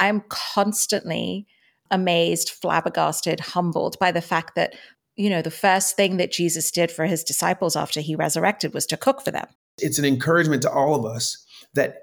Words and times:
I'm 0.00 0.24
constantly 0.28 1.46
amazed, 1.90 2.50
flabbergasted, 2.50 3.40
humbled 3.40 3.96
by 4.00 4.10
the 4.10 4.22
fact 4.22 4.54
that, 4.56 4.74
you 5.16 5.30
know, 5.30 5.42
the 5.42 5.50
first 5.50 5.94
thing 5.94 6.16
that 6.16 6.32
Jesus 6.32 6.70
did 6.70 6.90
for 6.90 7.04
his 7.04 7.22
disciples 7.22 7.76
after 7.76 8.00
he 8.00 8.16
resurrected 8.16 8.74
was 8.74 8.86
to 8.86 8.96
cook 8.96 9.22
for 9.22 9.30
them. 9.30 9.46
It's 9.78 9.98
an 9.98 10.04
encouragement 10.04 10.62
to 10.62 10.70
all 10.70 10.94
of 10.94 11.04
us 11.04 11.44
that 11.74 11.98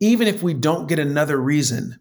even 0.00 0.26
if 0.26 0.42
we 0.42 0.54
don't 0.54 0.88
get 0.88 0.98
another 0.98 1.36
reason, 1.36 2.00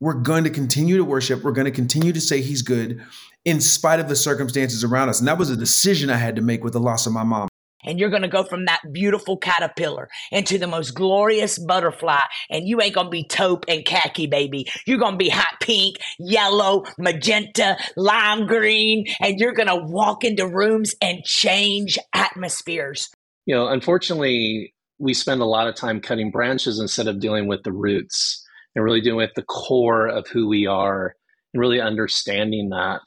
we're 0.00 0.14
going 0.14 0.44
to 0.44 0.50
continue 0.50 0.96
to 0.96 1.04
worship. 1.04 1.42
We're 1.42 1.52
going 1.52 1.66
to 1.66 1.70
continue 1.70 2.12
to 2.12 2.20
say 2.20 2.40
he's 2.40 2.62
good 2.62 3.00
in 3.44 3.60
spite 3.60 4.00
of 4.00 4.08
the 4.08 4.16
circumstances 4.16 4.84
around 4.84 5.08
us. 5.08 5.18
And 5.18 5.28
that 5.28 5.38
was 5.38 5.50
a 5.50 5.56
decision 5.56 6.10
I 6.10 6.16
had 6.16 6.36
to 6.36 6.42
make 6.42 6.64
with 6.64 6.72
the 6.72 6.80
loss 6.80 7.06
of 7.06 7.12
my 7.12 7.24
mom 7.24 7.48
and 7.84 7.98
you're 7.98 8.10
going 8.10 8.22
to 8.22 8.28
go 8.28 8.44
from 8.44 8.66
that 8.66 8.80
beautiful 8.92 9.36
caterpillar 9.36 10.08
into 10.30 10.58
the 10.58 10.66
most 10.66 10.92
glorious 10.92 11.58
butterfly. 11.58 12.20
And 12.50 12.66
you 12.66 12.80
ain't 12.80 12.94
going 12.94 13.06
to 13.06 13.10
be 13.10 13.24
taupe 13.24 13.64
and 13.68 13.84
khaki 13.84 14.26
baby. 14.26 14.70
You're 14.86 14.98
going 14.98 15.14
to 15.14 15.18
be 15.18 15.28
hot 15.28 15.60
pink 15.60 15.96
yellow 16.18 16.84
magenta 16.98 17.76
lime 17.96 18.46
green. 18.46 19.06
And 19.20 19.38
you're 19.38 19.52
going 19.52 19.68
to 19.68 19.76
walk 19.76 20.24
into 20.24 20.46
rooms 20.46 20.94
and 21.00 21.24
change 21.24 21.98
atmospheres. 22.14 23.10
You 23.46 23.54
know 23.54 23.68
unfortunately 23.68 24.72
we 24.98 25.14
spend 25.14 25.40
a 25.40 25.46
lot 25.46 25.66
of 25.66 25.74
time 25.74 26.00
cutting 26.00 26.30
branches 26.30 26.78
instead 26.78 27.08
of 27.08 27.18
dealing 27.18 27.48
with 27.48 27.64
the 27.64 27.72
roots 27.72 28.46
and 28.74 28.84
really 28.84 29.00
dealing 29.00 29.16
with 29.16 29.34
the 29.34 29.42
core 29.42 30.06
of 30.06 30.28
who 30.28 30.48
we 30.48 30.66
are 30.66 31.16
and 31.52 31.60
really 31.60 31.80
understanding 31.80 32.70
that. 32.70 33.00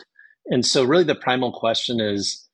And 0.47 0.65
so 0.65 0.83
really 0.83 1.05
the 1.05 1.15
primal 1.15 1.53
question 1.53 1.99
is 1.99 2.44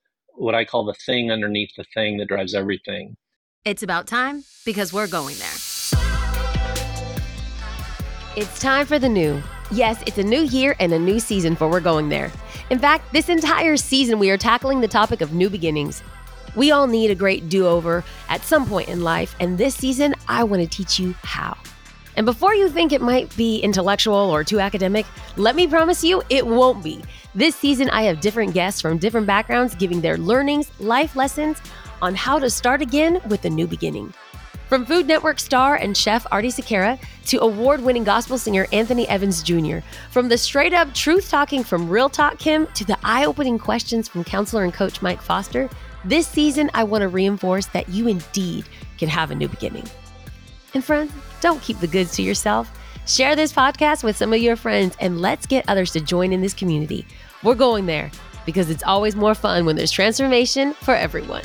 what 0.41 0.55
I 0.55 0.65
call 0.65 0.85
the 0.85 0.95
thing 1.05 1.31
underneath 1.31 1.69
the 1.77 1.85
thing 1.93 2.17
that 2.17 2.27
drives 2.27 2.55
everything. 2.55 3.15
It's 3.63 3.83
about 3.83 4.07
time 4.07 4.43
because 4.65 4.91
we're 4.91 5.07
going 5.07 5.35
there. 5.37 6.01
It's 8.35 8.59
time 8.59 8.87
for 8.87 8.97
the 8.97 9.07
new. 9.07 9.41
Yes, 9.71 10.01
it's 10.07 10.17
a 10.17 10.23
new 10.23 10.41
year 10.41 10.75
and 10.79 10.93
a 10.93 10.99
new 10.99 11.19
season 11.19 11.55
for 11.55 11.69
We're 11.69 11.79
Going 11.79 12.09
There. 12.09 12.31
In 12.71 12.79
fact, 12.79 13.13
this 13.13 13.29
entire 13.29 13.77
season 13.77 14.17
we 14.17 14.31
are 14.31 14.37
tackling 14.37 14.81
the 14.81 14.87
topic 14.87 15.21
of 15.21 15.33
new 15.33 15.49
beginnings. 15.49 16.01
We 16.55 16.71
all 16.71 16.87
need 16.87 17.11
a 17.11 17.15
great 17.15 17.47
do 17.47 17.67
over 17.67 18.03
at 18.27 18.41
some 18.41 18.65
point 18.65 18.89
in 18.89 19.01
life, 19.01 19.35
and 19.39 19.57
this 19.57 19.75
season 19.75 20.15
I 20.27 20.43
want 20.43 20.63
to 20.63 20.67
teach 20.67 20.99
you 20.99 21.13
how. 21.21 21.55
And 22.15 22.25
before 22.25 22.53
you 22.53 22.69
think 22.69 22.91
it 22.91 23.01
might 23.01 23.35
be 23.37 23.59
intellectual 23.59 24.15
or 24.15 24.43
too 24.43 24.59
academic, 24.59 25.05
let 25.37 25.55
me 25.55 25.67
promise 25.67 26.03
you 26.03 26.21
it 26.29 26.45
won't 26.45 26.83
be. 26.83 27.01
This 27.33 27.55
season, 27.55 27.89
I 27.89 28.03
have 28.03 28.19
different 28.19 28.53
guests 28.53 28.81
from 28.81 28.97
different 28.97 29.27
backgrounds 29.27 29.75
giving 29.75 30.01
their 30.01 30.17
learnings, 30.17 30.71
life 30.79 31.15
lessons 31.15 31.61
on 32.01 32.15
how 32.15 32.39
to 32.39 32.49
start 32.49 32.81
again 32.81 33.21
with 33.29 33.45
a 33.45 33.49
new 33.49 33.67
beginning. 33.67 34.13
From 34.67 34.85
Food 34.85 35.05
Network 35.05 35.37
star 35.39 35.75
and 35.75 35.95
chef 35.97 36.23
Aarti 36.31 36.47
Sequeira 36.47 36.97
to 37.25 37.41
award 37.41 37.81
winning 37.81 38.05
gospel 38.05 38.37
singer 38.37 38.67
Anthony 38.71 39.07
Evans 39.09 39.43
Jr., 39.43 39.79
from 40.11 40.29
the 40.29 40.37
straight 40.37 40.73
up 40.73 40.93
truth 40.93 41.29
talking 41.29 41.63
from 41.63 41.89
Real 41.89 42.09
Talk 42.09 42.39
Kim 42.39 42.67
to 42.67 42.85
the 42.85 42.97
eye 43.03 43.25
opening 43.25 43.59
questions 43.59 44.07
from 44.07 44.23
counselor 44.23 44.63
and 44.63 44.73
coach 44.73 45.01
Mike 45.01 45.21
Foster, 45.21 45.69
this 46.05 46.25
season 46.27 46.71
I 46.73 46.85
want 46.85 47.01
to 47.01 47.09
reinforce 47.09 47.65
that 47.67 47.89
you 47.89 48.07
indeed 48.07 48.65
can 48.97 49.09
have 49.09 49.29
a 49.29 49.35
new 49.35 49.49
beginning. 49.49 49.83
And 50.73 50.83
friends, 50.83 51.11
don't 51.41 51.61
keep 51.61 51.79
the 51.79 51.87
goods 51.87 52.11
to 52.15 52.21
yourself. 52.21 52.71
Share 53.07 53.35
this 53.35 53.51
podcast 53.51 54.03
with 54.03 54.15
some 54.15 54.31
of 54.31 54.39
your 54.39 54.55
friends 54.55 54.95
and 54.99 55.21
let's 55.21 55.45
get 55.45 55.65
others 55.67 55.91
to 55.91 56.01
join 56.01 56.31
in 56.31 56.41
this 56.41 56.53
community. 56.53 57.05
We're 57.43 57.55
going 57.55 57.85
there 57.85 58.11
because 58.45 58.69
it's 58.69 58.83
always 58.83 59.15
more 59.15 59.35
fun 59.35 59.65
when 59.65 59.75
there's 59.75 59.91
transformation 59.91 60.73
for 60.75 60.95
everyone. 60.95 61.43